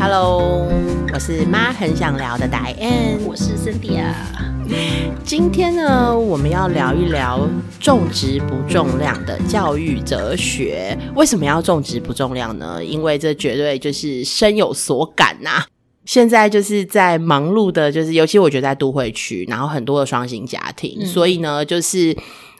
[0.00, 0.64] Hello，
[1.12, 4.14] 我是妈很想聊的 Diane，我是 Cindy 啊。
[5.24, 7.48] 今天呢，我们要聊一聊
[7.80, 10.96] 重质不重量的教育哲学。
[11.16, 12.82] 为什么要重质不重量呢？
[12.84, 15.64] 因为这绝对就是深有所感呐、
[16.04, 22.16] 现在就是在忙碌的，就是尤其我觉得在都会区，然后很多的双薪家庭，所以呢，就是。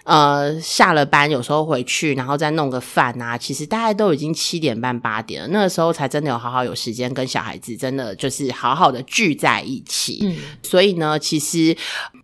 [0.09, 10.21] 呃，下了班有时候回去，然后再弄个饭啊，其实大概都已经七点半八点了，那个时候才真的有好好有时间跟小孩子真的就是好好的聚在一起。
[10.23, 11.77] 嗯，所以呢，其实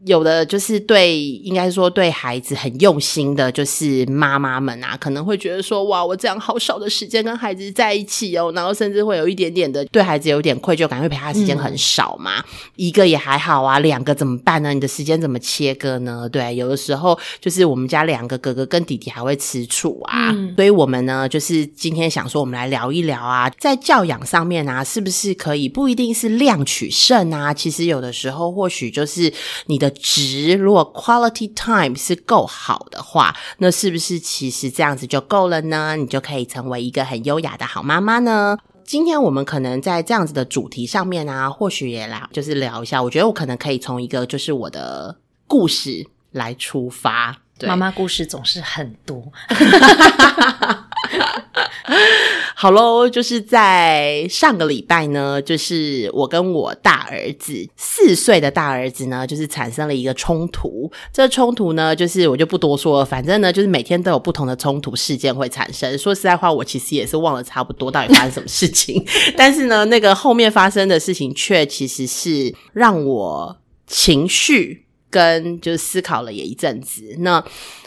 [0.07, 12.45] 有的就是对，应该说对孩子很用心的，就是妈妈们啊，可能会觉得说，哇，我这样好少的时间跟孩子在一起哦，然后甚至会有一点点的对孩子有点愧疚感，因为陪他时间很少嘛，
[12.77, 14.75] 一个也还好啊，两个怎么办呢？
[14.75, 16.29] 你的时间怎么切割呢？
[16.29, 27.55] 对，有的时候就是我们家两个哥哥跟弟弟还会吃醋啊，所以我们呢，就是今天想说，我们来聊一聊啊，在教养上面啊，是不是可以不一定是量取胜啊？
[27.55, 29.33] 其实有的时候或许就是
[29.67, 35.97] 你的值，如果 quality time 是够好的话，那是不是其实这样子就够了呢？
[35.97, 38.59] 你就可以成为一个很优雅的好妈妈呢？
[38.85, 43.03] 今天我们可能在这样子的主题上面啊，或许也来就是聊一下。
[43.03, 47.39] 我觉得我可能可以从一个就是我的故事来出发。
[47.57, 49.33] 对妈妈故事总是很多。
[52.57, 60.91] 好喽，就是在上个礼拜呢，就是我跟我大儿子四岁的大儿子呢，就是产生了一个冲突。
[61.13, 65.97] 这冲突呢，就是我就不多说了，反正呢，就是每天都有不同的冲突事件会产生。
[65.99, 69.05] 说实在话，我其实也是忘了差不多到底发生什么事情，
[69.37, 74.84] 但是呢，那个后面发生的事情却其实是让我情绪
[75.15, 77.15] 跟就是思考了也一阵子。
[77.19, 77.43] 那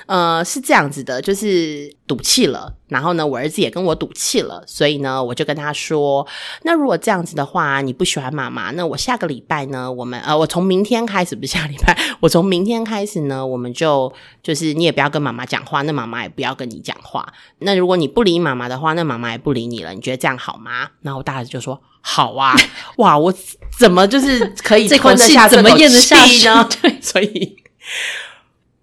[0.06, 6.26] 呃，是这样子的，就是赌气了，然后呢，我儿子也跟我赌气了，所以呢，我就跟他说，
[6.64, 17.34] 那如果这样子的话，你不喜欢妈妈，那我下个礼拜呢，我们呃，我从明天开始不是下礼拜，我从明天开始呢，我们就就是你也不要跟妈妈讲话，那妈妈也不要跟你讲话。
[17.60, 20.90] 那如果你不理妈妈的话，那妈妈也不理你了，你觉得这样好吗？
[21.02, 22.56] 然后我大儿子就说好啊，
[22.98, 23.34] 哇，我
[23.78, 26.70] 怎么就是可以这口吞得下气怎么咽得下去气呢？
[26.82, 27.58] 对，所以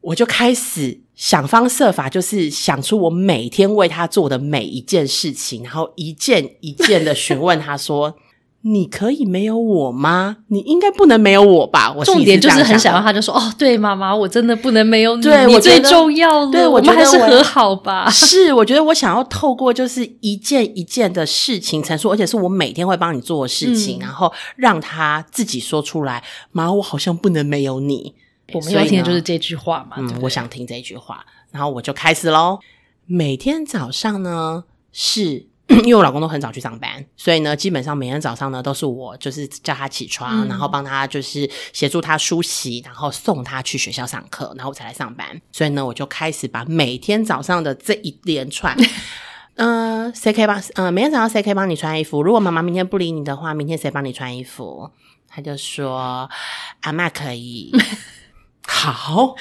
[0.03, 8.15] 我就开始想方设法，就是想出我每天为他做的每一件事情，然后一件一件的询问他说
[8.67, 10.39] ：“你可以没有我吗？
[10.49, 18.09] 你应该不能没有我吧？”我重点就是很想要他就说哦，对，妈妈，我真的不能没有你，对你最我觉得重要了，对我我们还是和好吧。
[18.09, 26.25] 是，我觉得我想要透过就是一件一件的事情陈述，而且是我每天会帮你做的事情，嗯然后让他自己说出来。
[26.51, 28.15] 妈，我好像不能没有你。
[28.53, 32.59] 我们要听的就是这句话嘛，我想听这句话，然后我就开始喽。
[33.07, 35.47] 每天早上呢，是
[35.85, 45.27] 因为我老公都很早去上班，所以呢，基本上每天早上呢都是我就是叫他起床，嗯然后帮他就是协助他梳洗，然后送他去学校上课，然后我才来上班。
[45.53, 48.77] 所以呢，我就开始把每天早上的这一连串。
[49.57, 50.63] 嗯、谁可以帮？
[50.75, 52.23] 嗯、每天早上谁可以帮你穿衣服？
[52.23, 54.91] 如果妈妈明天不理你的话，明天谁帮你穿衣服？
[55.29, 56.29] 他就说
[56.81, 57.73] 阿妈可以。
[58.67, 59.35] 好，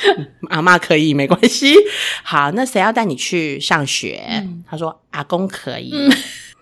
[0.49, 1.75] 阿妈可以，没关系。
[2.23, 4.23] 好，那谁要带你去上学？
[4.29, 5.93] 嗯他说阿公可以。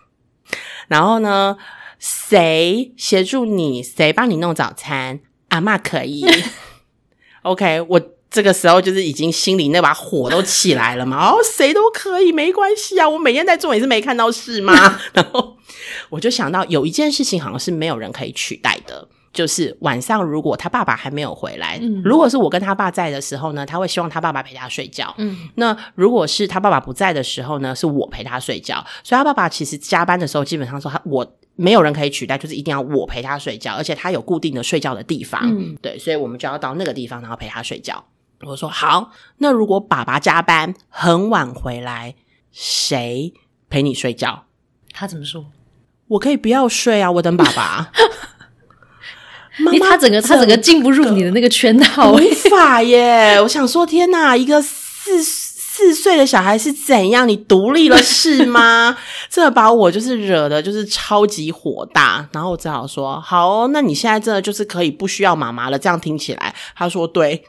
[0.88, 1.58] 然后呢，
[2.00, 3.82] 谁协助你？
[3.82, 5.20] 谁帮你弄早餐？
[5.50, 6.26] 阿妈可以。
[7.44, 11.32] OK，我这个时候就是已经心里那把火都起来了嘛。
[11.32, 13.08] 哦，谁都可以，没关系啊。
[13.08, 15.00] 我每天在做，你是没看到事吗？
[15.14, 15.58] 然后
[16.10, 19.08] 我就想到有一件事情好像是没有人可以取代的。
[19.34, 25.14] 就是晚上，如果他爸爸还没有回来，嗯如果是我跟他爸在的时候呢，他会希望他爸爸陪他睡觉。
[25.18, 28.86] 嗯，那如果是他爸爸不在的时候呢，是我陪他睡觉。
[29.03, 31.25] 所以他爸爸其实加班的时候，基本上说他我
[31.56, 35.41] 没有人可以取代，就是一定要我陪他睡觉，而且他有固定的睡觉的地方。
[35.44, 38.03] 嗯对，所以我们就要到那个地方，然后陪他睡觉。
[38.41, 42.16] 我说好，那如果爸爸加班很晚回来，
[42.52, 43.34] 谁
[43.70, 44.46] 陪你睡觉？
[44.91, 45.46] 他怎么说？
[46.08, 47.91] 我可以不要睡啊，我等爸爸。
[49.79, 52.17] 他整个他整个进不入你的那个圈套，无
[52.49, 53.40] 法耶！
[53.41, 57.28] 我想说，天哪，一个四四岁的小孩是怎样？
[57.28, 58.97] 你独立了是吗？
[59.29, 62.28] 这把我就是惹的，就是超级火大。
[62.34, 65.79] 然后我只好说，好哦、那你现在真的就是可以不需要妈妈了。
[65.79, 67.43] 这样听起来，他说对，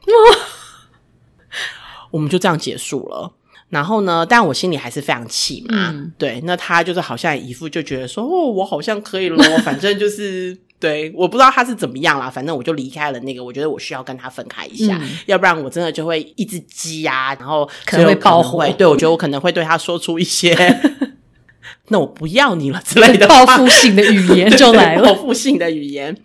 [2.13, 3.33] 我们就这样结束了。
[3.69, 5.89] 然后呢，但我心里还是非常气嘛。
[5.91, 20.53] 嗯对，那他就是好像一副就觉得说，哦，我好像可以咯， 反正就是对，我不知道他是怎么样啦，反正我就离开了那个，我觉得我需要跟他分开一下，嗯要不然我真的就会一直积压，然后可能会爆火对我觉得我可能会对他说出一些
[21.89, 25.15] 那我不要你了之类的报复性的语言就来了报。
[25.15, 26.17] 复性的语言。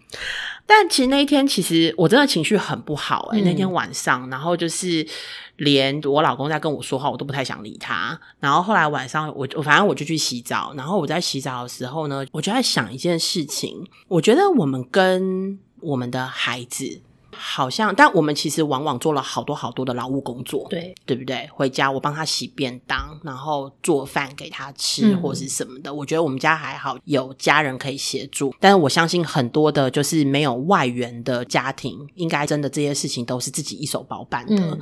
[0.69, 5.07] 但其实那一天，其实我真的情绪很不好哎、嗯那天晚上，然后就是
[5.55, 8.19] 连我老公在跟我说话，我都不太想理他。
[8.41, 17.01] 然后后来晚上，我我反正我就去洗澡，然后我在洗澡的时候呢，我就在想一件事情，我觉得我们跟我们的孩子。
[17.37, 21.49] 好像，但我们其实往往做了好多好多的劳务工作，对，对不对？
[21.53, 25.93] 回家我帮他洗便当，然后做饭给他吃，嗯或是什么的。
[25.93, 28.53] 我觉得我们家还好，有家人可以协助。
[28.59, 34.55] 但是我相信很多的，就是没有外援的家庭，应该真的这些事情都是自己一手包办的。
[34.55, 34.79] 嗯，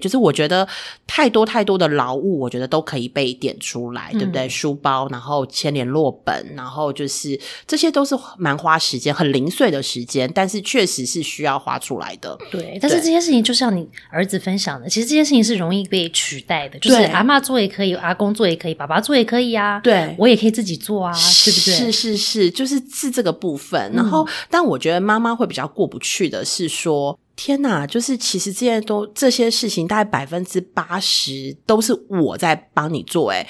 [0.00, 0.66] 就是我觉得
[1.06, 4.48] 太多太多的劳务，我觉得都可以被点出来，对不对？
[4.48, 12.36] 书包，然后签联络本，然后就是这些都是蛮花时间、很零碎的时间，但是确实是需要花出来的。
[12.50, 12.78] 对。
[12.80, 19.78] 但是这些事情就像你儿子分享的，其实这些事情是容易被取代的，就是阿嬷做也可以，阿公做也可以，爸爸做也可以啊。
[19.80, 21.74] 对我也可以自己做啊，对不对？
[21.74, 23.92] 是是是，就是是这个部分。
[23.92, 27.18] 然后，但我觉得妈妈会比较过不去的是说。
[27.42, 33.46] 天呐，就是其实这些都这些事情，大概百分之八十都是我在帮你做、欸。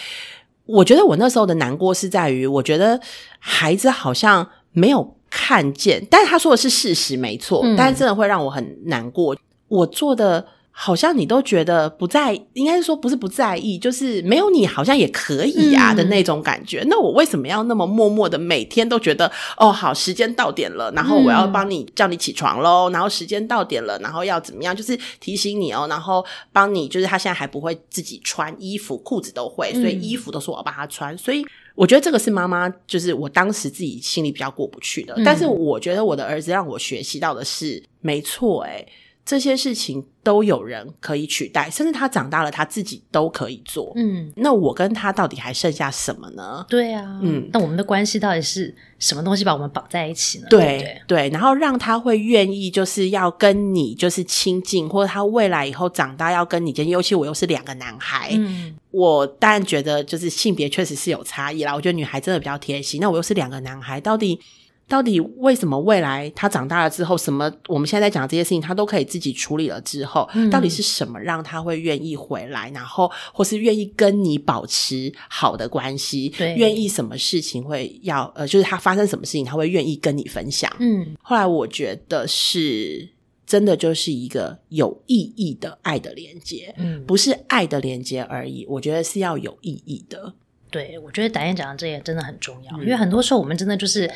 [0.65, 3.01] 我觉得我那时候的难过是在于，我觉得
[3.41, 9.37] 孩子好像没有看见，但是他说的是事实，没错，嗯但是真的会让我很难过。
[9.67, 10.47] 我做的
[10.82, 16.82] 好像你都觉得不在，应该是说不是不在意，就是没有你好像也可以啊嗯的那种感觉。
[16.88, 31.44] 那我为什么要那么默默的每天都觉得哦，好，时间到点了，然后我要帮你叫你起床喽，然后时间到点了，然后要怎么样，就是提醒你哦，然后帮你，就是他现在还不会自己穿衣服，裤子都会，所以嗯衣服都是我要帮他穿，所以。
[31.76, 35.15] 我觉得这个是妈妈，就是我当时自己心里比较过不去的。
[35.17, 38.87] 嗯但是我觉得我的儿子让我学习到的是，没错，诶
[39.25, 43.93] 这些事情都有人可以取代，甚至他长大了，他自己都可以做。
[43.95, 46.67] 嗯，那我跟他到底还剩下什么呢？
[46.69, 50.47] 对啊，嗯那我们的关系到底是什么东西把我们绑在一起呢？
[50.51, 56.93] 对不对对，然后让他会愿意，就是要跟你就是亲近，或者他未来以后长大要跟你接近。
[56.93, 61.73] 尤其我又是两个男孩，嗯我当然觉得就是性别确实是有差异啦。
[61.73, 64.41] 我觉得女孩真的比较贴心，那我又是两个男孩，到底
[64.91, 80.69] 到底为什么未来他长大了之后，什么我们现在在讲这些事情，他都可以自己处理了之后，嗯到底是什么让他会愿意回来，然后或是愿意跟你保持好的关系，对愿意什么事情会要呃，就是他发生什么事情，他会愿意跟你分享。
[80.81, 83.09] 嗯后来我觉得是
[83.47, 86.75] 真的就是一个有意义的爱的连接。
[86.79, 90.35] 嗯，不是爱的连接而已，我觉得是要有意义的。
[90.69, 94.11] 对，我觉得导演讲的这也真的很重要，嗯因为很多时候我们真的就是。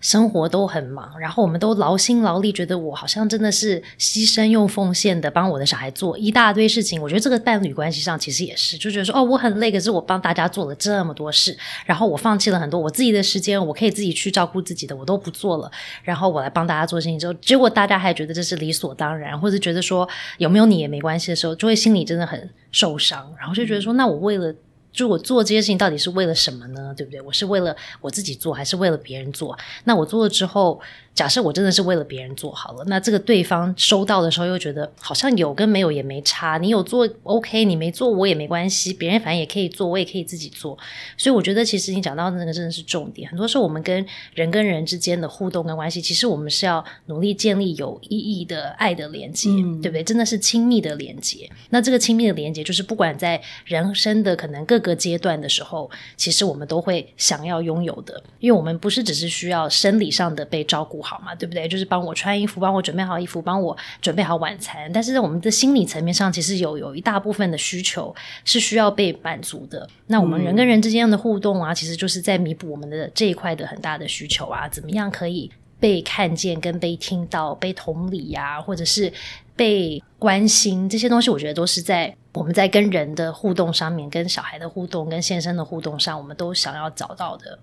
[0.00, 7.00] 生活都很忙，然后我们都劳心劳力，觉得我好像真的是牺牲又奉献的帮我的小孩做一大堆事情。
[7.00, 15.70] 我觉得这个伴侣关系上其实也是，就觉得说哦，我很累，可是我帮大家做了这么多事，然后我放弃了很多我自己的时间，我可以自己去照顾自己的，我都不做了，
[16.04, 20.08] 然后我来帮大家做事情之后，结果大家还觉得这是理所当然，或者觉得说
[20.38, 24.54] 有没有你也没关系的时候，就会心里真的很受伤，然后就觉得说，那我为了。
[24.96, 26.94] 就我做这些事情到底是为了什么呢？
[26.96, 27.20] 对不对？
[27.20, 29.56] 我是为了我自己做，还是为了别人做？
[29.84, 30.80] 那我做了之后，
[31.14, 40.78] 假设我真的是为了别人做好了，那这个对方收到的时候又觉得好像有跟没有也没差，你有做 OK，你没做我也没关系，别人反正也可以做，我也可以自己做。
[41.18, 43.28] 所以我觉得其实你讲到的那个真的是重点。
[43.28, 50.02] 很多时候我们跟人跟人之间的互动跟关系，其实我们是要努力建立有意义的爱的连接，嗯对不对？
[50.02, 51.50] 真的是亲密的连接。
[51.68, 61.66] 那这个亲密的连接，就是不管在人生的可能各个阶段的时候，其实我们都会想要拥有的，因为我们不是只是需要生理上的被照顾好嘛，对不对？
[61.66, 64.88] 就是帮我穿衣服，帮我准备好衣服，帮我准备好晚餐。
[64.92, 68.14] 但是在我们的心理层面上，其实有有一大部分的需求
[68.44, 69.88] 是需要被满足的。
[70.06, 75.50] 那我们人跟人之间的互动啊，其实就是在弥补我们的这一块的很大的需求啊，怎么样可以
[75.80, 79.12] 被看见、跟被听到、被同理呀、或者是
[79.56, 87.58] 被关心这些东西，我觉得都是在我们在跟人的互动上面、跟小孩的互动、跟先生的互动上，我们都想要找到的。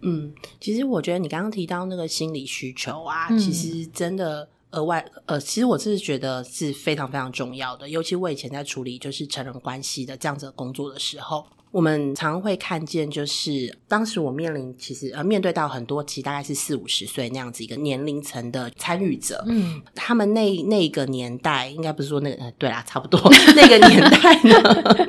[0.00, 7.88] 嗯，其实我觉得你刚刚提到那个心理需求啊，嗯其实真的额外呃，其实我是觉得是非常非常重要的。
[7.88, 19.82] 尤其我以前在处理就是成人关系的这样子的工作的时候，我们常会看见，就是当时我面临其实呃面对到很多其实大概是四五十岁那样子一个年龄层的参与者，嗯。
[19.94, 23.18] 他们那那个年代，应该不是说那个，呃对啦，差不多。
[23.56, 25.08] 那个年代呢，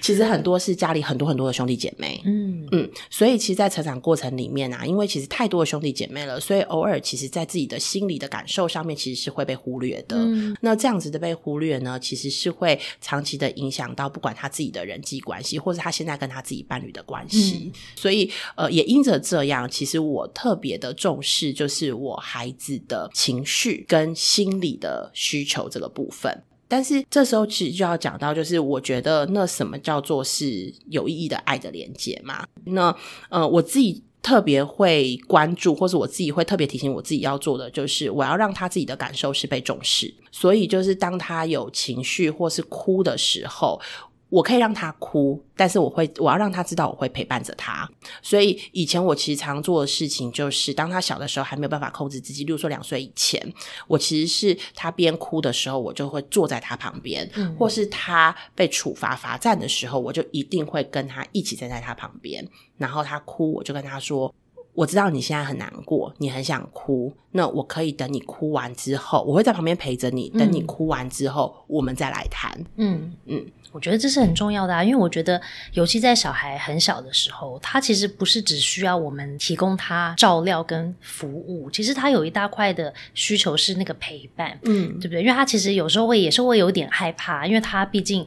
[0.00, 2.66] 其实很多是家里很多很多的兄弟姐妹，嗯。
[2.72, 10.16] 嗯，所以其实，在成长过程里面啊，因为其实太多的兄弟姐妹了，所以偶尔其实，在自己的心理的感受上面，其实是会被忽略的。
[10.16, 10.56] 嗯。
[10.62, 17.72] 那这样子的被忽略呢，其实是会长期的影响到不管他自己的人际关系，或者他现在跟他自己伴侣的关系。
[17.96, 26.44] 所以，呃，也因着这样，其实我特别的重视，就是我孩子的情绪跟心理的需求这个部分。
[26.68, 32.46] 但是这时候其实就要讲到，就是我觉得那什么叫做是有意义的爱的连接嘛？
[32.66, 32.94] 那
[33.30, 40.14] 呃，我自己特别会关注，或是我自己会特别提醒我自己要做的，就是我要让他自己的感受是被重视。
[40.30, 43.80] 所以就是当他有情绪或是哭的时候。
[44.30, 47.88] 我可以让他哭，但是我会，我要让他知道我会陪伴着他。
[48.20, 53.40] 所以以前我其实常做的事情，就是当他小的时候还没有办法控制自己，例如说两岁以前，
[53.86, 62.46] 我其实是他边哭的时候，我就会坐在他旁边，嗯或是他被处罚罚站的时候，我就一定会跟他一起站在他旁边。
[62.76, 64.32] 然后他哭，我就跟他说
[64.78, 70.28] ：“我知道你现在很难过，你很想哭，那我可以等你哭完之后，我会在旁边陪着你。
[70.38, 75.40] 等你嗯哭完之后，我们再来谈。”嗯嗯，我觉得这是很重要的啊，因为我觉得，
[75.72, 85.22] 尤其在小孩很小的时候，他其实不是只需要我们提供他照料跟服务，其实他有一大块的需求是那个陪伴，嗯对不对？
[85.22, 88.24] 因为他其实有时候会也是会有点害怕，因为他毕竟。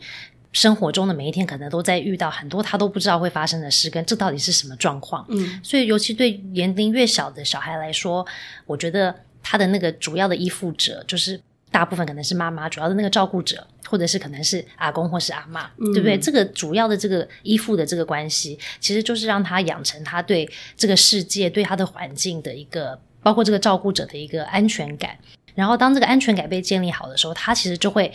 [0.52, 5.26] 生活中的每一天，可能都在遇到很多他都不知道会发生的事，跟这到底是什么状况。
[5.30, 8.26] 嗯所以，尤其对年龄越小的小孩来说，
[8.66, 11.40] 我觉得他的那个主要的依附者，就是
[11.72, 16.18] 大部分可能是妈妈，主要的那个照顾者，或者是可能是阿公或是阿妈，嗯对不对？
[16.18, 25.18] 这个主要的这个依附的这个关系，其实就是让他养成他对这个世界、对他的环境的一个，包括这个照顾者的一个安全感。
[25.54, 28.10] 然后，当这个安全感被建立好的时候，他其实就会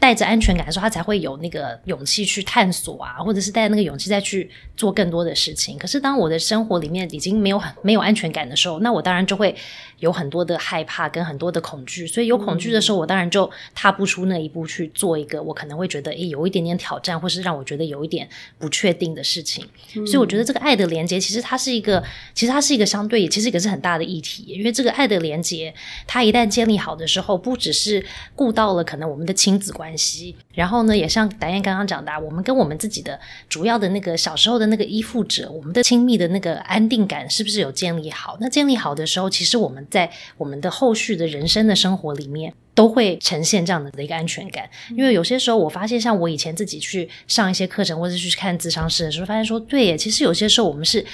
[0.00, 5.78] 带着安全感的时候，他才会有那个勇气去探索啊，或者是带着那个勇气再去做更多的事情。
[5.78, 9.54] 可是，当我的生活里面已经没有很没有安全感的时候，那我当然就会
[9.98, 12.06] 有很多的害怕跟很多的恐惧。
[12.06, 18.26] 所以，有恐惧的时候，我当然就踏不出那一步去做一个我可能会觉得诶有一点点挑战，或是让我觉得有一点
[18.58, 19.62] 不确定的事情。
[20.06, 22.02] 所以，我觉得这个爱的连接，其实它是一个，
[22.34, 24.44] 其实它是一个相对，其实也是很大的议题。
[24.44, 25.74] 因为这个爱的连接，
[26.06, 28.02] 它一旦建立好的时候，不只是
[28.34, 33.18] 顾到了可能我们的亲子关系，然后呢，也像达燕刚刚讲的啊，我们跟我们自己的
[33.48, 38.36] 主要的那个小时候的那个依附者，我们的亲密的那个安定感是不是有建立好？
[38.40, 42.52] 那建立好的时候，其实我们在我们的后续的人生的生活里面。
[42.72, 44.66] 都会呈现这样的一个安全感，
[44.96, 51.04] 因为有些时候我发现，像我以前自己去上一些课程，或者去看咨商师的时候，发现说，对耶，其实有些时候我们是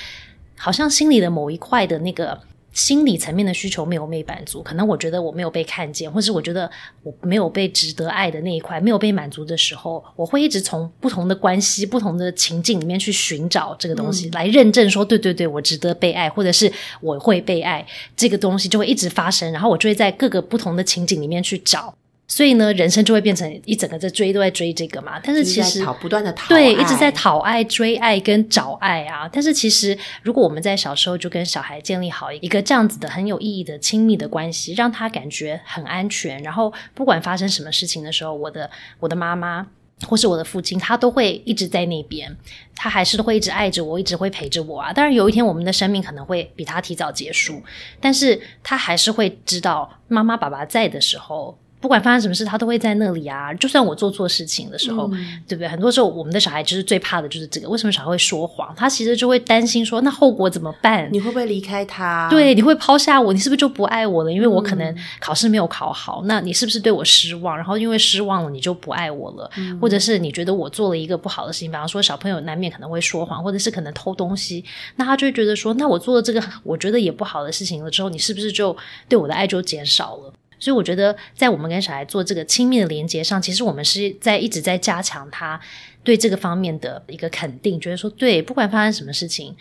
[0.56, 2.38] 好像心里的某一块的那个
[2.76, 6.70] 心理层面的需求没有被满足，可能我觉得我没有被看见，或是我觉得
[7.02, 21.94] 我没有被值得爱的那一块没有被满足的时候，我会一直从不同的关系、不同的情境里面去寻找这个东西，来认证说，对对对，我值得被爱，或者是我会被爱，这个东西就会一直发生，然后我就会在各个不同的情景里面去找。
[22.28, 25.20] 所以呢，人生就会变成一整个在追都在追这个嘛。
[25.22, 29.28] 但是其实讨不断的讨对，一直在讨爱、追爱跟找爱啊。
[29.32, 39.66] 但是其实，如果我们在小时候就跟小孩建立好一个这样子的很有意义的亲密的关系，让他感觉很安全，然后不管发生什么事情的时候，我的我的妈妈。
[40.06, 42.30] 或是我的父亲，他都会一直在那边，
[42.74, 44.92] 他还是会一直爱着我，一直会陪着我啊。
[44.92, 47.62] 当然，有一天我们的生命可能会比他提早结束，
[47.98, 51.56] 但是他还是会知道妈妈、爸爸在的时候，
[51.86, 53.54] 不管发生什么事，他都会在那里啊。
[53.54, 55.68] 就算我做错事情的时候，嗯对不对？
[55.68, 57.68] 很多时候我们的小孩就是最怕的就是这个。
[57.68, 58.74] 为什么小孩会说谎？
[58.74, 61.08] 他其实就会担心说，那后果怎么办？
[61.12, 62.28] 你会不会离开他？
[62.28, 64.32] 对，你会抛下我，你是不是就不爱我了？
[64.32, 67.56] 因为我可能嗯考试没有考好，那你是不是对我失望？
[67.56, 74.64] 然后因为失望了，你就不爱我了，嗯或者是你觉得我做了一个不好的事情，比方说小朋友难免可能会说谎，或者是可能偷东西，
[74.96, 78.76] 那他就会觉得说，那我做了这个我觉得也不好的事情了之后，你是不是就
[79.08, 80.32] 对我的爱就减少了？
[80.58, 85.60] 所以我觉得，在我们跟小孩做这个亲密的连接上，其实我们是在一直在加强他
[86.02, 89.54] 对这个方面的一个肯定，觉得说，对，不管发生什么事情，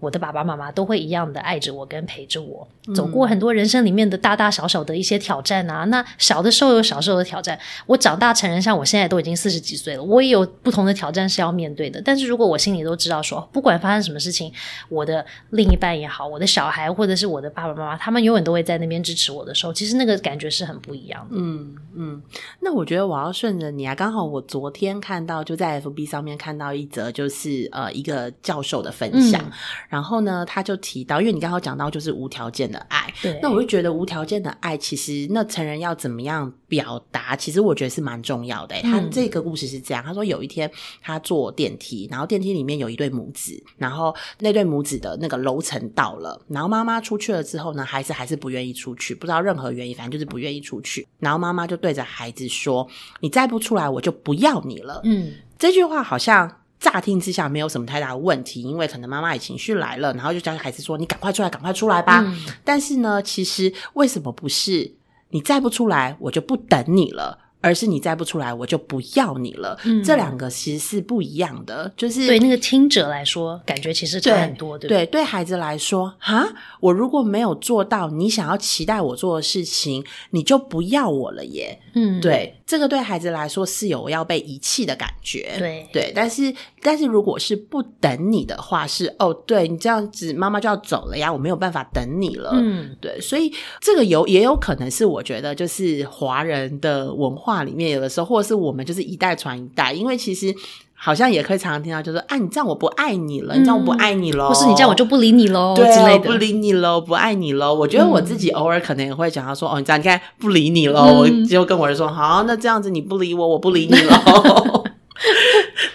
[0.00, 5.84] 我的爸爸妈妈都会一样的爱着我，跟陪着我，走过很多人生里面的大大小小的一些挑战啊。
[5.84, 12.00] 那小的时候有小时候的挑战，我长大成人，像我现在都已经四十几岁了，我也有不同的挑战是要面对的。
[12.02, 14.52] 但是如果我心里都知道说，不管发生什么事情，
[14.88, 21.36] 我的另一半也好，我的小孩或者是我的爸爸妈妈，他们永远都会在那边支持我的时候，其实那个感觉是很不一样的。
[21.36, 22.22] 嗯嗯，
[22.60, 29.52] 那我觉得我要顺着你啊，刚好我昨天看到就在 FB 上面看到一则，就是呃一个教授的分享，嗯
[29.90, 38.76] 然后呢，他就提到，因为你刚刚讲到就是无条件的爱，对，那我就觉得无条件的爱，其实那成人要怎么样表达，其实我觉得是蛮重要的。
[38.82, 40.70] 他这个故事是这样，他说有一天
[41.02, 51.08] 他坐电梯，然后电梯里面有一对母子，然后那对母子的那个楼层到了，然后妈妈出去了之后呢，孩子还是不愿意出去，不知道任何原因，反正就是不愿意出去。
[51.18, 52.86] 然后妈妈就对着孩子说
[53.18, 56.58] ：“你再不出来，我就不要你了。”嗯，这句话好像。
[56.80, 62.24] 乍听之下没有什么太大的问题，因为可能妈妈也情绪来了，然后就叫孩子说：“你赶快出来，赶快出来吧。”
[62.64, 64.96] 但是呢，其实为什么不是
[65.28, 67.38] 你再不出来，我就不等你了？
[67.60, 69.78] 而是你再不出来，我就不要你了。
[70.04, 75.06] 这两个其实是不一样的，就是对那个听者来说，感觉其实差很多，对对？
[75.06, 76.48] 对孩子来说，哈，
[76.80, 81.78] 我如果没有做到你想要期待我做的事情，你就不要我了耶。
[81.94, 85.54] 嗯，对，这个对孩子来说是有要被遗弃的感觉。
[85.58, 92.50] 对对，但是但是如果是不等你的话，是哦，对你这样子，妈妈就要走了呀，我没有办法等你了。
[92.54, 97.60] 嗯，对，所以这个有也有可能是我觉得就是华人的文化。
[97.60, 100.50] 里面有的时候，或者是我们就是一代传一代，因为其实
[100.94, 107.74] 好像也可以常常听到，就是啊，你这样我不爱你了，你这样我不爱你了，或是你这样我就不理你喽，对，之类的，不理你喽，不爱你喽。
[107.74, 114.84] 我觉得我自己偶尔可能也会讲，到说哦，你这样你看不理你喽，我就跟我儿子说，好，那这样子你不理我，我不理你喽。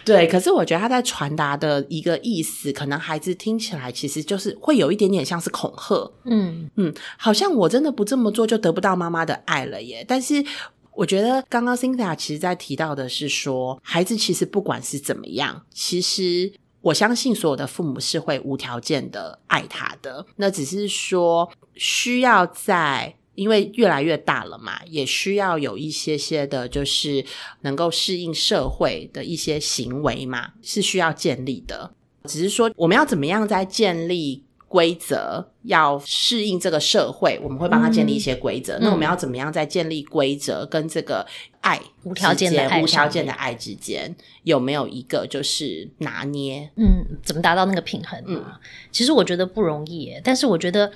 [0.06, 10.06] 对，可是我觉得他在传达的一个意思，可能孩子听起来其实就是会有一点点像是恐吓，嗯嗯，好像我真的不这么做就得不到妈妈的爱了耶。
[10.08, 10.46] 但是
[10.94, 23.16] 我觉得刚刚 Cynthia 其实在提到的是说，孩子其实不管是怎么样，其实我相信所有的父母是会无条件的爱他的，那只是说需要在。
[23.36, 27.24] 因为越来越大了嘛，也需要有一些些的，就是
[27.62, 31.92] 能够适应社会的一些行为嘛，是需要建立的。
[32.25, 38.80] 只是说，我们要怎么样在建立规则，要适应这个社会，我们会帮他建立一些规则。
[38.80, 41.25] 那我们要怎么样在建立规则跟这个
[41.62, 46.72] 爱无条件的爱、无条件的爱之间，有没有一个就是拿捏？
[46.77, 48.20] 嗯，怎么达到那个平衡？
[48.25, 48.44] 嗯，
[48.92, 50.92] 其实我觉得不容易，但是我觉得。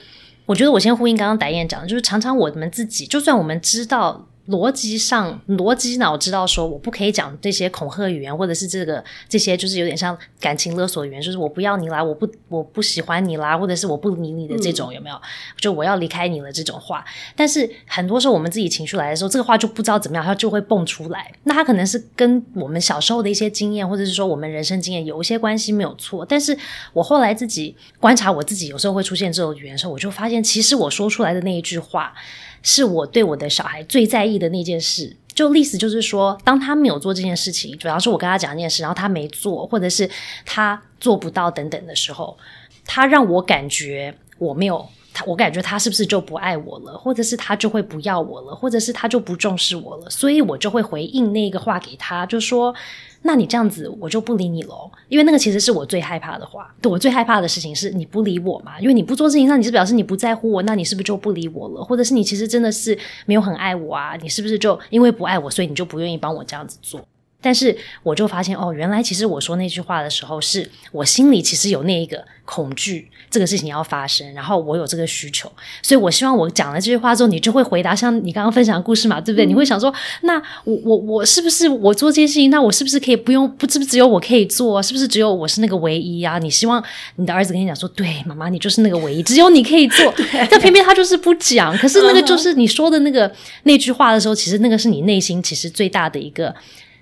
[0.49, 4.25] 我觉得我先呼应刚刚白燕讲的，就是常常我们自己，就算我们知道。
[4.49, 15.21] 逻辑上，逻辑脑知道说我不可以讲这些恐吓语言，或者是这个这些就是有点像感情勒索语言，就是我不要你啦，我不我不喜欢你啦，或者是我不理你的这种有没有？
[15.57, 17.05] 就我要离开你了这种话。
[17.35, 21.31] 但是很多时候我们自己情绪来的时候，这个话就不知道怎么样，它就会蹦出来。
[21.43, 26.25] 那它可能是跟我们小时候的一些经验，或者是说我们人生经验有一些关系，没有错。
[26.25, 26.57] 但是
[26.93, 32.13] 我后来自己观察我自己，有时候会出现这种语言的时候，我就发现其实我说出来的那一句话。
[32.63, 40.09] 是我对我的小孩最在意的那件事，就意思就是说，当他没有做这件事情，主要是我跟他讲这件事，然后他没做，或者是
[40.45, 42.37] 他做不到等等的时候，
[42.85, 44.87] 他让我感觉我没有
[45.25, 52.73] 我感觉他是不是就不爱我了，或者是他就会不要我了，或者是他就不重视我了，所以我就会回应那个话给他，就说。
[53.21, 54.89] 那你这样子，我就不理你喽。
[55.09, 56.73] 因为那个其实是我最害怕的话。
[56.81, 58.79] 对我最害怕的事情是你不理我嘛？
[58.79, 61.83] 因为你不做事情，那你是表示你不在乎我，那你是不是就不理我了？
[61.83, 64.15] 或者是你其实真的是没有很爱我啊？
[64.21, 67.05] 你是不是就因为不爱我，所以你就不愿意帮我这样子做？
[67.41, 75.49] 但是我就发现哦，原来其实我说那句话的时候，是我心里其实有那一个恐惧，这个事情要发生，然后我有这个需求，
[75.81, 79.45] 所以我希望我讲了这句话之后，你就会回答像你刚刚分享的故事嘛，对不对？
[79.45, 83.49] 你会想说，那我我我是不是我做这件事情，那我是不是可以不用？
[83.51, 84.83] 不是不是只有我可以做？
[84.83, 86.37] 是不是只有我是那个唯一啊？
[86.39, 86.83] 你希望
[87.15, 90.13] 你的儿子跟你讲说，对，妈妈，你就是那个唯一，只有你可以做，
[90.51, 91.77] 但偏偏他就是不讲。
[91.77, 93.31] 可是那个就是你说的那个
[93.63, 96.53] 那句话的时候，其实那个是你内心其实最大的一个。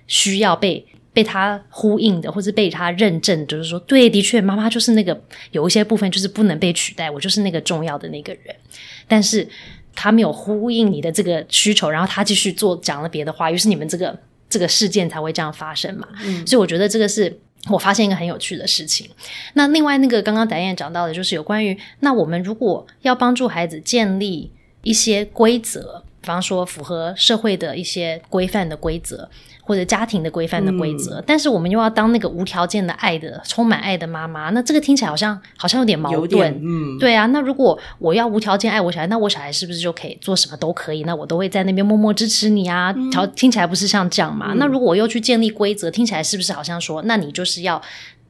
[0.08, 5.20] 需要被被他呼应的，或者被他认证，就是说，对，的确，妈妈就是那个
[5.52, 8.54] 有一些部分就是不能被取代，我就是那个重要的那个人。
[9.06, 9.46] 但是
[9.94, 14.16] 他没有呼应你的这个需求，然后他继续做讲了别的话，于是你们这个
[14.48, 16.06] 这个事件才会这样发生嘛。
[16.24, 19.10] 嗯，所以我觉得这个是我发现一个很有趣的事情。
[19.54, 29.28] 那另外那个刚刚导演讲到的，就是有关于那我们如果要帮助孩子建立一些规则，比方说符合社会的一些规范的规则。
[29.68, 36.58] 或者家庭的规范的规则，但是我们又要当那个无条件的爱的、充满爱的妈妈，那这个听起来好像好像有点矛盾。
[36.64, 37.26] 嗯，对啊。
[37.26, 41.02] 那如果我要无条件爱我小孩，那我小孩是不是就可以做什么都可以？
[41.02, 42.94] 那我都会在那边默默支持你啊？
[43.12, 44.54] 条听起来不是像这样吗？
[44.56, 47.82] 那如果我又去建立规则，听起来是不是好像说，那你就是要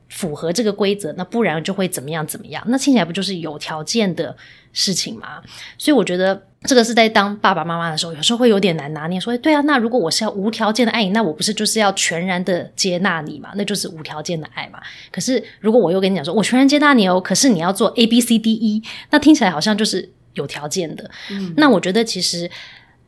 [0.08, 2.62] 符合这个规则，那不然就会怎么样怎么样？
[2.68, 4.34] 那听起来不就是有条件的
[4.72, 5.42] 事情吗？
[5.76, 9.20] 所以我觉得这个是在当爸爸妈妈的时候，有时候会有点难拿捏。
[9.20, 13.50] 说对啊，那如果我是要无条件的爱你，那我不是就是要全然的接纳你嘛？
[13.54, 14.80] 那就是无条件的爱嘛。
[15.12, 21.10] 可是如果我又跟你讲说，我全然接纳你哦，可是你要做 A B C D E，那听起来好像就是有条件的。
[21.30, 22.50] 嗯那我觉得其实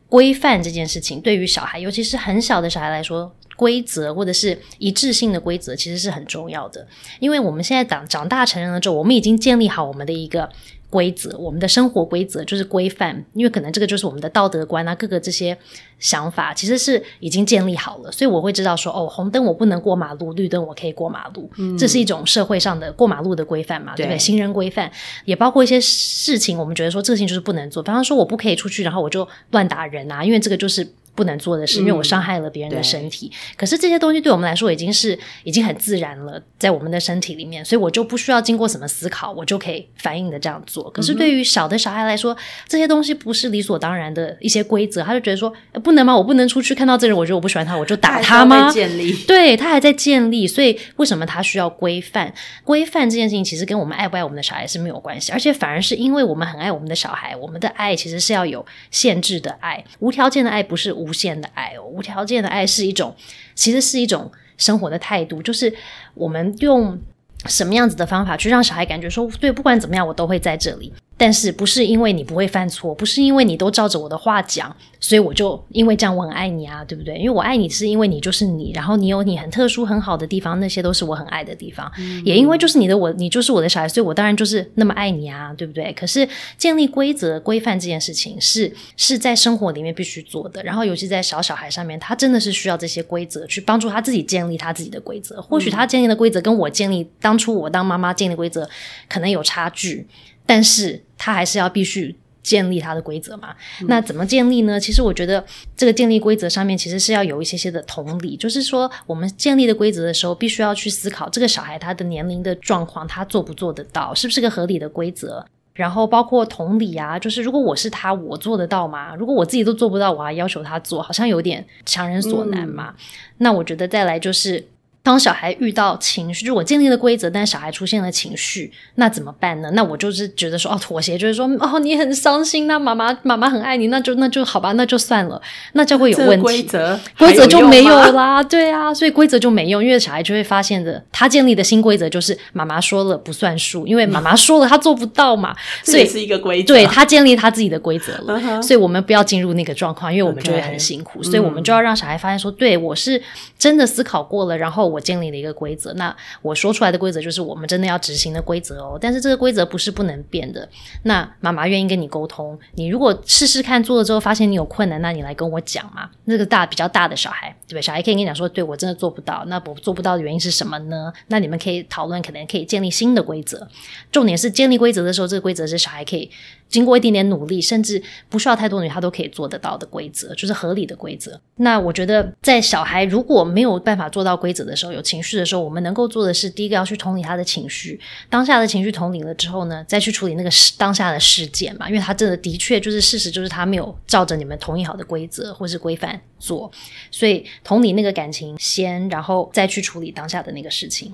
[0.07, 3.35] 规范这件事情，对于小孩，尤其是很小的小孩来说。
[3.61, 6.87] 规则或者是一致性的规则，其实是很重要的，
[7.19, 10.49] 因为我们现在长长大成人了之后，我们已经建立好我们的一个
[10.89, 15.55] 规则，我们的生活规则就是规范，因为可能这个就是我们的道德观啊，各个这些
[15.99, 21.47] 想法其实是已经建立好了，所以我会知道说，哦，红灯我不能过马路，绿灯我可以过马路，
[21.77, 24.17] 这是一种社会上的过马路的规范嘛，对不对？
[24.17, 24.91] 行人规范
[25.25, 30.87] 也包括一些事情，我们觉得说这个事情就是不能做，比方说我不可以出去，然后我就乱打人啊，因为这个就是。
[31.13, 33.31] 不能做的事，因为我伤害了别人的身体。
[33.57, 40.89] 可是这些东西对我们来说已经是已经很自然了，在我们的身体里面，所以我就不需要经过什么思考，我就可以反应的这样做。
[40.91, 42.35] 可是对于小的小孩来说，
[42.67, 46.15] 这些东西不是理所当然的一些规则，他就觉得说不能吗？
[46.15, 48.71] 我不能出去看到这人，我觉得我不喜欢他，我就打他吗？
[48.71, 52.33] 建立对他还在建立，所以为什么他需要规范？
[52.63, 61.00] 规范这件事情其实跟我们爱不爱我们的小孩是没有关系，而且反而是因为我们很爱我们的小孩，我们的爱其实是要有限制的爱，无条件的爱不是。
[61.01, 63.15] 无限的爱哦，无条件的爱是一种，
[63.55, 65.73] 其实是一种生活的态度，就是
[66.13, 66.99] 我们用
[67.45, 70.93] 什么样子的方法去让小孩感觉说，对，不管怎么样，我都会在这里。
[71.21, 77.15] 但是不是因为你不会犯错，不是因为你都照着我的话讲，所以我就因为这样我很爱你啊，对不对？
[77.15, 81.91] 因为我爱你是因为你就是你，然后你有你很特殊很好的地方，那些都是我很爱的地方。
[82.25, 85.93] 也因为就是你的我，你就是我的小孩，所以我当然就是那么爱你啊，对不对？
[85.93, 95.39] 可是建立规则规范这件事情是是在生活里面必须做的，然后尤其在小小孩上面，他真的是需要这些规则去帮助他自己建立他自己的规则。
[95.39, 98.67] 或许他建立的规则跟我建立当初我当妈妈建立规则
[99.07, 100.07] 可能有差距。
[100.43, 103.53] 但是他还是要必须建立他的规则嘛？
[103.87, 104.79] 那怎么建立呢？
[104.79, 105.45] 其实我觉得
[105.77, 115.45] 这个建立规则上面其实是要有一些些的同理，就是说我们建立的规则的时候，必须要去思考这个小孩他的年龄的状况，他做不做得到，是不是个合理的规则？
[115.75, 119.15] 然后包括同理啊，就是如果我是他，我做得到吗？
[119.15, 122.95] 如果我自己都做不到，我还要求他做，好像有点强人所难嘛。
[123.37, 124.65] 那我觉得再来就是。
[125.03, 129.71] 当小孩遇到情绪，就我建立了规则，但是小孩出现了情绪，那怎么办呢？
[129.73, 135.41] 那我就是觉得说，哦，妥协，就是说，哦，你很伤心，那妈妈妈妈很爱你，那就那就好吧，那就算了，
[135.73, 136.43] 那就会有问题。
[136.43, 146.75] 规则规则就没有啦，对啊，所以规则就没用，因为小孩就会发现的，他建立的新规则就是妈妈说了不算数，因为妈妈说了他做不到嘛， 所以是一个规则。
[146.75, 153.19] 对他建立他自己的规则了，所以我们不要进入那个状况，因为我们就会很辛苦，所以我们就要让小孩发现说，对我是
[153.57, 154.90] 真的思考过了，然后。
[154.91, 158.97] 我建立了一个规则，那我说出来的规则就是我们真的要执行的规则哦。
[158.99, 160.67] 但是这个规则不是不能变的。
[161.03, 166.09] 那妈妈愿意跟你沟通，你如果试试看做了之后发现你有困难，那你来跟我讲嘛。
[166.25, 167.81] 那个大比较大的小孩，对不对？
[167.81, 169.43] 小孩可以跟你讲说，对我真的做不到。
[169.47, 171.11] 那我做不到的原因是什么呢？
[171.27, 173.67] 那你们可以讨论，可能可以建立新的规则。
[174.11, 176.29] 重点是建立规则的时候，这个规则是小孩可以。
[176.69, 181.37] 经过一点点努力，甚至不需要太多努力，他都可以做得到的规则，就是合理的规则。
[181.57, 196.71] 那我觉得，在小孩如果没有办法做到规则的，时候有情绪的时候，我们能够做的是，第一个要去同理他的情绪，当下的情绪同理了之后呢，再去处理那个事当下的事件嘛，因为他真的的确就是事实，就是他没有照着你们同意好的规则或是规范做，
[197.11, 201.13] 所以同理那个感情先，然后再去处理当下的那个事情，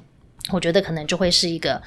[0.52, 1.82] 我觉得可能就会是一个。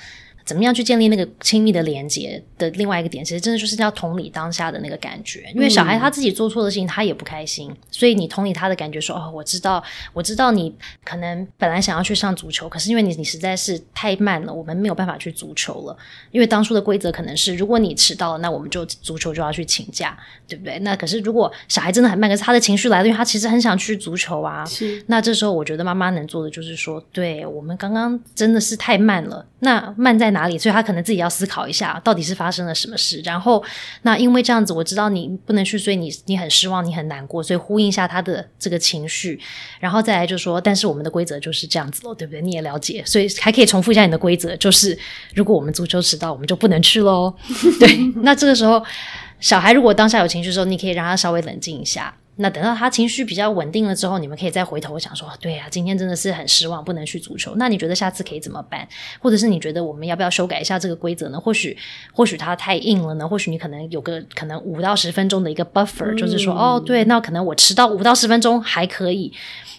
[0.51, 5.49] 怎么样去建立那个亲密的连接的另外一个点，其实真的就是要同理当下的那个感觉。
[5.55, 9.81] 因为小孩他自己做错的事情，他也不开心，所以你同理他的感觉，说哦，我知道，
[10.13, 15.97] 我知道你可能本来想要去上足球，可是因为你你实在是太慢了，我们没有办法去足球了。
[16.33, 20.81] 因为当初的规则可能是，如果你迟到了，那我们就足球就要去请假，对不对？
[20.81, 24.65] 那可是如果小孩真的很慢，可是他的情绪来了，因为他其实很想去足球啊。
[24.65, 25.01] 是。
[25.07, 29.47] 那这时候我觉得妈妈能做的就是说，对我们刚刚真的是太慢了。
[29.61, 30.59] 那慢在哪哪里？
[30.59, 33.21] 所以他可能自己要思考一下，到底是发生了什么事。
[33.25, 33.63] 然后，
[34.03, 39.39] 那因为这样子，我知道你不能去，所以你你很失望，你很难过，所以呼应一下他的这个情绪。
[39.79, 42.41] 然后再来就说，但是我们的规则就是这样子喽，对不对？
[42.41, 44.99] 你也了解，所以还可以重复一下你的规则，就是
[45.35, 47.35] 如果我们足球迟到，我们就不能去喽。
[47.79, 48.83] 对，那这个时候，
[49.41, 52.15] 小孩如果当下有情绪的时候，你可以让他稍微冷静一下。
[52.41, 57.55] 那等到他情绪比较稳定了之后，你们可以再回头想说，对呀、今天真的是很失望，不能去足球。
[57.57, 58.89] 那你觉得下次可以怎么办？
[59.21, 61.39] 或者是你觉得我们要不要修改一下这个规则呢？
[61.39, 61.77] 或许
[62.13, 69.33] 或许它太硬了呢，或许你可能有个可能五到十分钟的一个 buffer，、就是说哦，对，那可能我迟到五到十分钟还可以。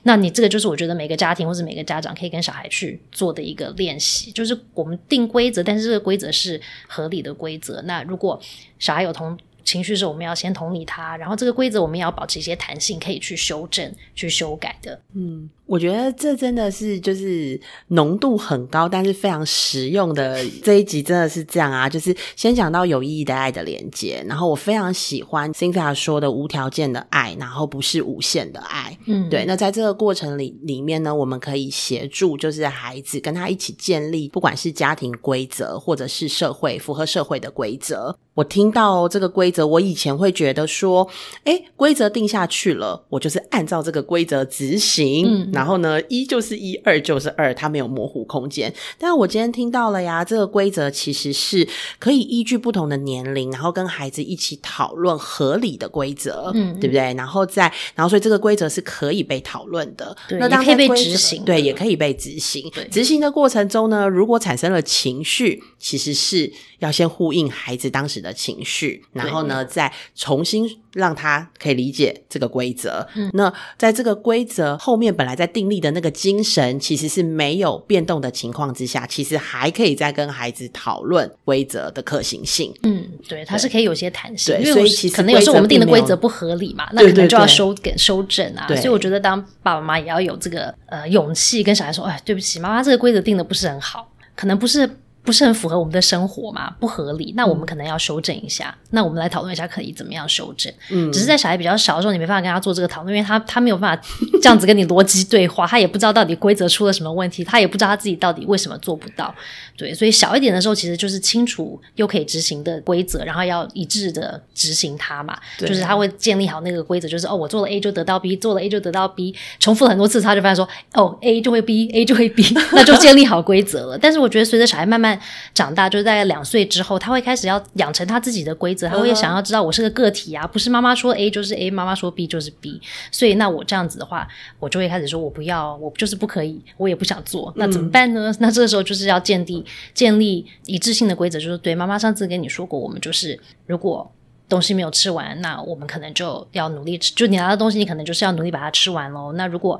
[0.03, 7.81] 那你这个就是我觉得每个家庭或者每个家长可以跟小孩去做的一个练习，就是我们定规则，但是这个规则是合理的规则。
[7.83, 8.39] 那如果
[8.79, 14.99] 小孩有同情绪是，我们要先同理他，然后这个规则我们也要保持一些弹性，可以去修正、去修改的。
[15.13, 17.57] 嗯我觉得这真的是就是
[17.87, 21.87] 浓度很高，但是非常实用的这一集真的是这样啊！
[21.87, 28.97] 就是先讲到有意义的爱的连接，然后我非常喜欢 Cynthia 说的无条件的爱，然后不是无限的爱。
[29.05, 38.17] 嗯，对，那在这个过程里里面呢，我们可以协助就是孩子跟他一起建立，不管是家庭规则或者是社会符合社会的规则。
[38.33, 41.05] 我听到这个规则，我以前会觉得说，
[41.43, 48.73] 哎，规则定下去了，我就是按照这个规则执行，嗯然后呢，一就是一，二就是二，它没有模糊空间。
[48.97, 51.67] 但我今天听到了呀，这个规则其实是
[51.99, 57.13] 可以依据不同的年龄，然后跟孩子一起讨论合理的规则，嗯对不对？
[57.13, 62.67] 然后再，然后所以这个规则是可以被讨论的，对那当也可以被执行对，也可以被执行。
[62.89, 73.07] 执行的过程中呢，如果产生了情绪，其实是要先呼应孩子当时的情绪，然后呢，再重新让他可以理解这个规则。
[73.15, 82.73] 嗯那在这个规则后面本来在订立的那个精神，其实是没有变动的情况之下，其实还可以再跟孩子讨论规则的可行性。
[82.83, 88.67] 嗯，对，它是可以有些弹性，因为所以其实可能有时候我们定的规则不合理嘛，那可能就要对修改修正啊。
[88.67, 94.89] 所以我觉得当爸爸妈妈也要有这个呃勇气跟小孩说，哎，对不起，妈妈这个规则定的不是很好，可能不是。
[95.23, 98.75] 不是很符合我们的生活嘛，不合理，那我们可能要修正一下。
[98.89, 100.71] 那我们来讨论一下，可以怎么样修正？
[100.89, 104.03] 嗯只是在小孩比较小的时候，你没办法跟他做这个讨论，因为他他没有办法
[104.41, 109.33] 这样子跟你逻辑对话，他也不知道到底规则出了什么问题，他也不知道他自己到底为什么做不到。
[109.77, 115.37] 对，所以小一点的时候，其实就是清楚又可以执行的规则，然后要一致的执行它嘛。
[115.57, 123.97] 对就是他会建立好那个规则，就是哦，我做了 A 就得到 B，做了 A 就得到 B，重复了很多次，他就发现说，哦，A 就会 B，A 就会 B，那就建立好规则了。
[123.97, 125.10] 但是我觉得随着小孩慢慢
[125.53, 132.81] 长大，就是大概两岁之后，他会开始要养成他自己的规则，他会想要知道我是个个体啊，不是妈妈说 A 就是 A，妈妈说 B 就是 B。
[133.11, 134.27] 所以那我这样子的话，
[134.59, 138.33] 我就会开始说我不要，我就是不可以，我也不想做，那怎么办呢？
[138.39, 144.11] 那这个时候就是要建立建立一致性的规则，就是对妈妈上次跟你说过，我们就是如果。
[144.49, 147.13] 东西没有吃完，那我们可能就要努力吃。
[147.15, 149.31] 就你拿到东西，你可能就是要努力把它吃完喽。
[149.37, 149.79] 那如果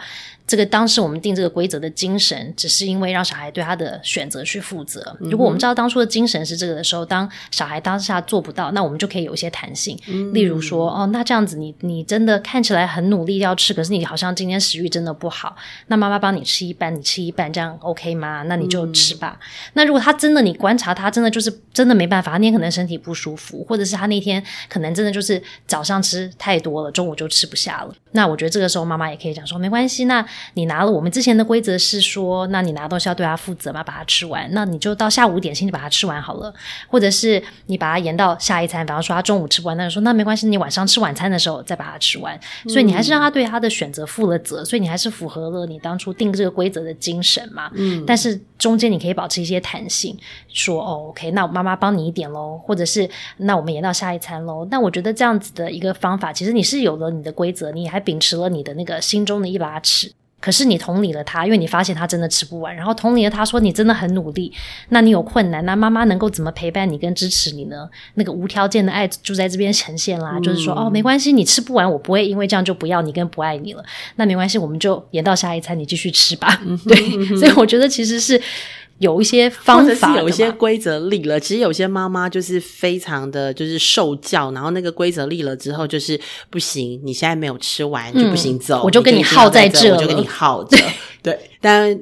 [0.51, 5.15] 这个当时我们定这个规则的精神，只是因为让小孩对他的选择去负责。
[5.21, 9.97] 如果我们知道当初的精神是这个的时候，当小孩当下做不到，那我们就可以有一些弹性。
[10.33, 15.55] 例如说，哦，那这样子你你真的看起来很努力要吃，可是你好像今天食欲真的不好，
[15.87, 18.43] 那妈妈帮你吃一半，你吃一半，这样 OK 吗？
[18.43, 19.39] 那你就吃吧。
[19.71, 27.95] 那如果他真的你观察他真的就是真的没办法，他那天可能身体不舒服，或者是他那天可能真的就是早上吃太多了，中午就吃不下了。
[28.11, 36.53] 那我觉得这个时候妈妈也可以讲说，没关系，那你拿了我们之前的规则是说，那你拿东西要对他负责嘛，把它吃完，那你就到下午点心就把它吃完好了，
[36.87, 42.39] 或者是你把它延到下一餐，比方说他中午吃不完，那就说那没关系，你晚上吃晚餐的时候再把它吃完。
[42.67, 47.71] 所以你还是让他对他的选择负了责，所以你还是符合了你当初定这个规则的精神嘛。
[47.75, 54.67] 嗯，但是中间你可以保持一些弹性，说哦，OK，那妈妈帮你一点喽，或者是那我们延到下一餐喽。
[54.69, 60.11] 那我觉得这样子的一个方法，其实你是有了你的规则，你还秉持了你的那个心中的一把尺。
[60.41, 64.51] 可是你同理了他，因为你发现他真的吃不完，然后同理了他说你真的很努力，
[64.89, 67.87] 那你有困难，那妈妈能够怎么陪伴你跟支持你呢？
[68.15, 76.59] 那个无条件的爱就在这边呈现啦，就是说哦，没关系，你吃不完，我不会因为这样就不要你跟不爱你了，那没关系，我们就延到下一餐，你继续吃吧。
[76.87, 78.41] 对，所以我觉得其实是
[79.01, 86.17] 有一些方法，有一些规则立了，其实有些妈妈就是非常的就是受教，然后那个规则立了之后，就是
[86.49, 90.77] 不行，你现在没有吃完就不行走，嗯我就跟你耗在这，我就跟你耗着，
[91.21, 91.99] 对，但。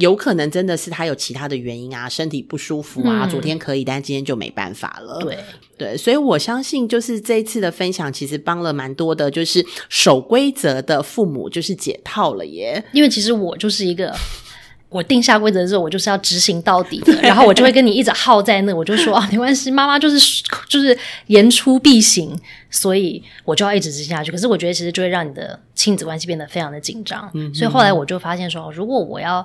[0.00, 5.18] 有可能真的是他有其他的原因啊，身体不舒服啊，嗯昨天可以，但今天就没办法了。
[5.20, 5.36] 对。
[5.76, 12.82] 对，所以我相信，就是这一次的分享，其实帮了蛮多的，就是守规则的父母，就是解套了耶。
[12.94, 14.10] 因为其实我就是一个。
[14.92, 20.96] 我定下规则的时候，我就是要执行到底的，然后我就会跟你一直耗在那，我就说啊，没关系，妈妈就是就是
[21.28, 22.38] 言出必行，
[22.70, 24.30] 所以我就要一直执行下去。
[24.30, 29.44] 可是我觉得其实就会让你的亲子关系变得非常的紧张，所以后来我就发现说，如果我要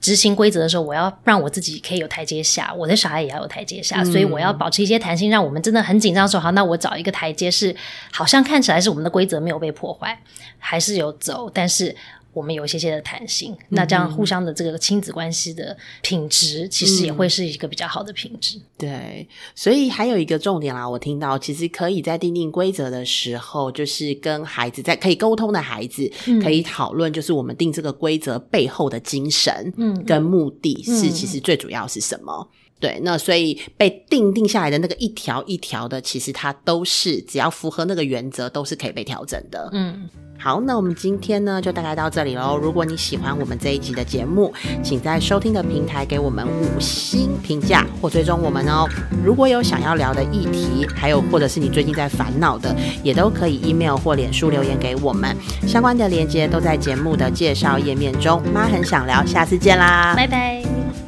[0.00, 7.74] 执行规则的时候，我要让我自己可以有台阶下，我的小孩也要有台阶下，所以我要保持一些弹性，让我们真的很紧张的时候，好，那我找一个台阶是
[8.12, 10.20] 好像看起来是我们的规则没有被破坏，
[10.58, 11.94] 还是有走，但是。
[12.32, 18.60] 我们有一些些的弹性，那这样互相的这个亲子关系的品质，其实也会是一个比较好的品质。
[18.76, 26.10] 对，所以还有一个重点啦，我听到其实可以在定定规则的时候，就是跟孩子在可以沟通的孩子，
[26.42, 32.48] 可以讨论，就是我们定这个规则背后的精神，嗯，跟目的是其实最主要是什么。
[32.80, 39.68] 对，那所以被定定下来的那个一条一条的，其实它都是只要符合那个原则，都是可以被调整的。
[39.72, 42.56] 嗯，好，那我们今天呢就大概到这里喽。
[42.56, 48.86] 如果你喜欢我们这一集的节目，请在收听的平台给我们五星评价或追踪我们哦。
[49.24, 55.36] 如果有想要聊的议题，还有或者是你最近在烦恼的，也都可以 email 或脸书留言给我们。
[55.66, 58.40] 相关的链接都在节目的介绍页面中。
[58.52, 61.07] 妈很想聊，下次见啦，拜拜。